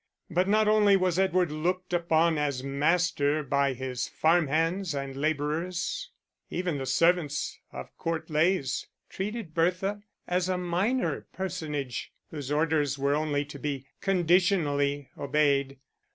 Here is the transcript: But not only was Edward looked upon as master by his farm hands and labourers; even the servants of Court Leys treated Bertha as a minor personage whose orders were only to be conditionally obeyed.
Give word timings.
But 0.31 0.47
not 0.47 0.67
only 0.67 0.97
was 0.97 1.19
Edward 1.19 1.51
looked 1.51 1.93
upon 1.93 2.39
as 2.39 2.63
master 2.63 3.43
by 3.43 3.73
his 3.75 4.07
farm 4.07 4.47
hands 4.47 4.95
and 4.95 5.15
labourers; 5.15 6.09
even 6.49 6.79
the 6.79 6.87
servants 6.87 7.59
of 7.71 7.95
Court 7.99 8.27
Leys 8.27 8.87
treated 9.11 9.53
Bertha 9.53 10.01
as 10.27 10.49
a 10.49 10.57
minor 10.57 11.27
personage 11.33 12.11
whose 12.31 12.51
orders 12.51 12.97
were 12.97 13.13
only 13.13 13.45
to 13.45 13.59
be 13.59 13.85
conditionally 13.99 15.11
obeyed. 15.19 15.77